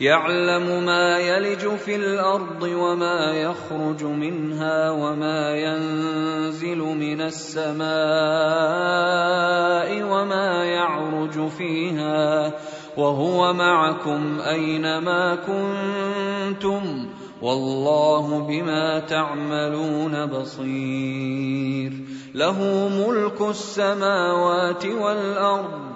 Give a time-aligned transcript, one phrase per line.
[0.00, 7.86] يعلم ما يلج في الأرض وما يخرج منها وما ينزل من السماء
[10.02, 12.52] وما يعرج فيها
[12.96, 17.08] وهو معكم أينما كنتم
[17.42, 21.92] والله بما تعملون بصير
[22.34, 25.95] له ملك السماوات والأرض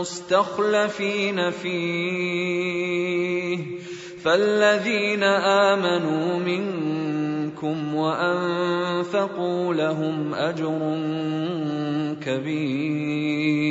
[0.00, 2.90] مستخلفين فيه.
[4.24, 10.96] فالذين آمنوا منكم وأنفقوا لهم أجر
[12.24, 13.70] كبير.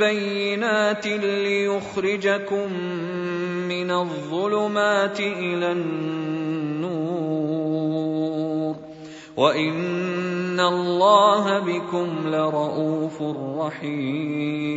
[0.00, 2.72] بينات ليخرجكم
[3.68, 6.70] من الظلمات إلى النور
[9.36, 13.22] وان الله بكم لرءوف
[13.58, 14.70] رحيم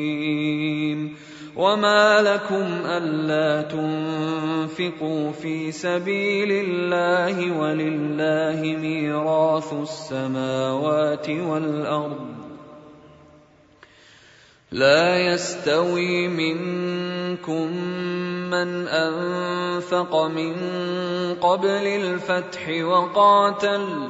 [1.55, 12.43] وما لكم الا تنفقوا في سبيل الله ولله ميراث السماوات والارض
[14.73, 17.67] لا يستوي منكم
[18.50, 20.56] من أنفق من
[21.41, 24.09] قبل الفتح وقاتل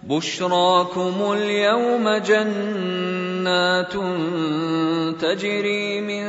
[0.02, 3.92] بشراكم اليوم جنات
[5.20, 6.24] تجري من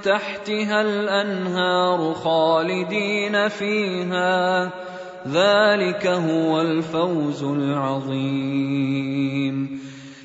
[0.00, 4.70] تحتها الأنهار خالدين فيها.
[5.28, 8.66] ذلك هو الفوز العظيم.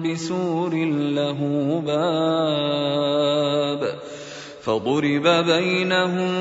[0.00, 0.74] بسور
[1.18, 1.40] له
[1.86, 3.82] باب
[4.62, 6.32] فضرب بينهم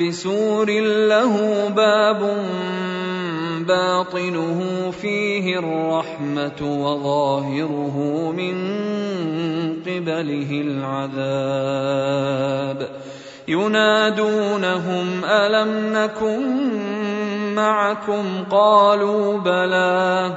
[0.00, 0.70] بسور
[1.10, 1.34] له
[1.76, 2.20] باب
[3.68, 7.96] باطنه فيه الرحمة وظاهره
[8.36, 8.56] من
[9.86, 10.50] قبله
[11.00, 12.20] العذاب
[13.48, 16.40] ينادونهم ألم نكن
[17.54, 20.36] معكم؟ قالوا بلى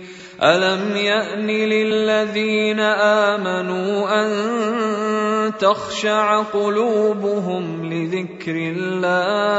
[0.43, 4.31] الم يان للذين امنوا ان
[5.59, 9.51] تخشع قلوبهم لذكر الله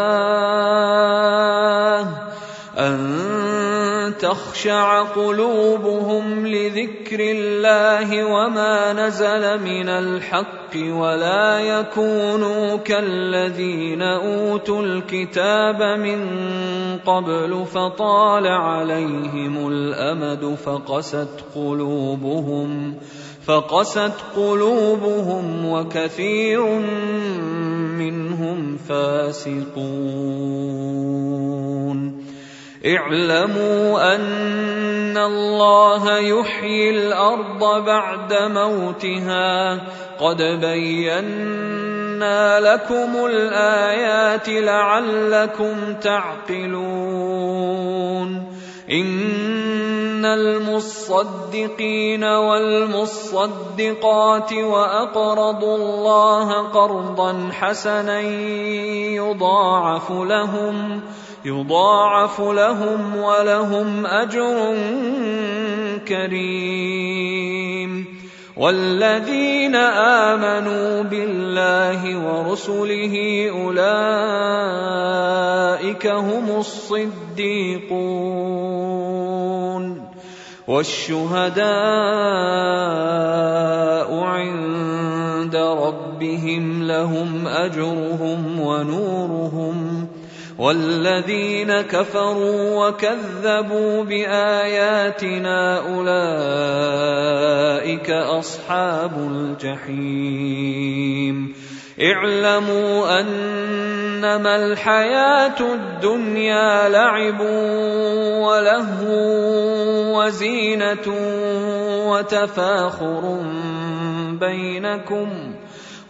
[2.78, 16.28] أن تخشع قلوبهم لذكر الله وما نزل من الحق ولا يكونوا كالذين أوتوا الكتاب من
[17.06, 22.94] قبل فطال عليهم الأمد فقست قلوبهم
[23.46, 26.64] فقست قلوبهم وكثير
[27.98, 29.82] منهم فاسقون
[32.86, 39.80] اعلموا أن الله يحيي الأرض بعد موتها.
[40.18, 41.80] قد بينا
[42.60, 46.82] لكم الآيات لعلكم تعقلون.
[48.90, 58.20] إن المصدقين والمصدقات وأقرضوا الله قرضا حسنا
[59.14, 61.00] يضاعف لهم.
[61.44, 64.76] يضاعف لهم ولهم أجر
[66.08, 68.06] كريم.
[68.56, 73.14] والذين آمنوا بالله ورسله
[73.50, 73.86] أولئك
[76.06, 78.32] هم الصديقون.
[80.68, 81.68] والشهداء
[84.24, 90.08] عند ربهم لهم أجرهم ونورهم
[90.58, 97.30] والذين كفروا وكذبوا باياتنا اولئك
[98.10, 99.12] اصحاب
[99.62, 100.72] الجحيم
[102.02, 107.40] اعلموا انما الحياة الدنيا لعب
[108.40, 109.12] ولهو
[110.18, 111.06] وزينه
[112.10, 113.40] وتفاخر
[114.40, 115.54] بينكم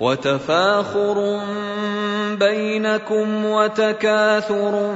[0.00, 2.01] وتفاخر بينكم
[3.44, 4.94] وتكاثر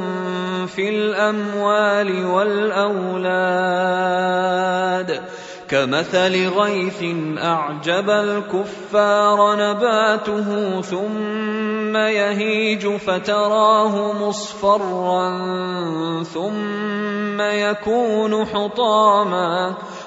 [0.67, 3.57] في الاموال والاولاد
[5.69, 7.03] كمثل غيث
[7.39, 15.29] اعجب الكفار نباته ثم يهيج فتراه مصفرا
[16.23, 19.75] ثم يكون حطاما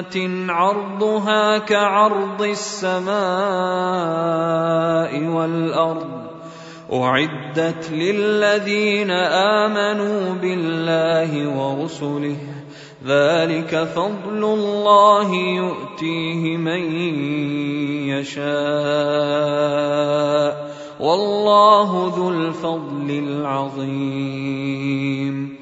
[0.00, 3.12] وجنه عرضها كعرض السماء
[5.24, 6.22] والأرض.
[6.92, 12.36] أعدت للذين آمنوا بالله ورسله.
[13.06, 16.92] ذلك فضل الله يؤتيه من
[18.08, 18.42] يشاء.
[21.00, 25.61] والله ذو الفضل العظيم.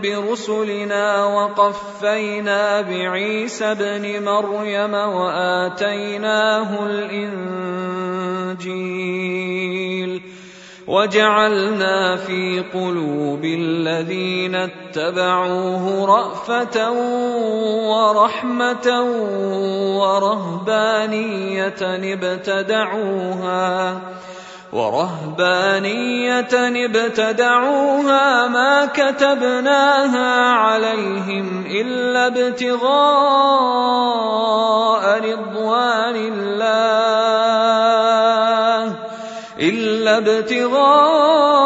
[0.00, 8.24] برسلنا وقفينا بعيسى ابن مريم وآتيناه الإنجيل
[10.86, 16.90] وجعلنا في قلوب الذين اتبعوه رأفة
[17.90, 19.02] ورحمة
[19.98, 21.74] ورهبانية
[22.14, 24.00] ابتدعوها
[24.74, 26.54] ورهبانية
[26.86, 32.84] ابتدعوها ما كتبناها عليهم إلا ابتغاء
[35.18, 37.54] رضوان الله
[39.60, 41.64] إلا ابتغاء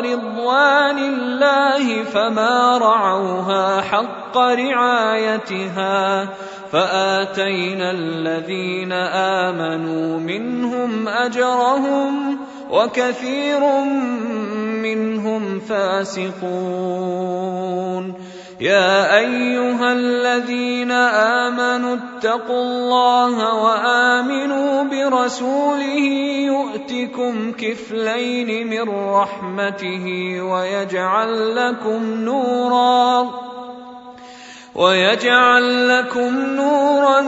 [0.00, 6.28] رضوان الله فما رعوها حق رعايتها.
[6.72, 8.92] فاتينا الذين
[9.52, 12.38] امنوا منهم اجرهم
[12.70, 13.60] وكثير
[14.82, 16.92] منهم فاسقون
[18.60, 25.98] يا ايها الذين امنوا اتقوا الله وامنوا برسوله
[26.46, 33.51] يؤتكم كفلين من رحمته ويجعل لكم نورا
[34.74, 37.20] ويجعل لكم نورا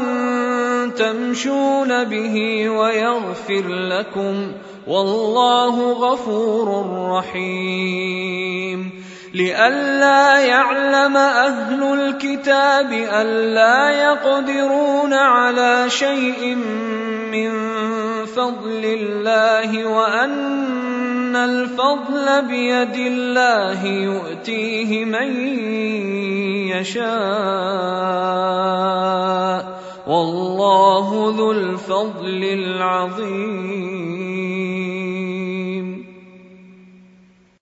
[0.96, 4.52] تمشون به ويغفر لكم
[4.86, 6.68] والله غفور
[7.10, 9.04] رحيم.
[9.34, 16.54] لئلا يعلم أهل الكتاب الا يقدرون على شيء
[17.34, 17.50] من
[18.26, 21.03] فضل الله وأن
[21.36, 25.50] الفضل بيد الله يؤتيه من
[26.68, 27.04] يشاء
[30.06, 33.94] والله ذو الفضل العظيم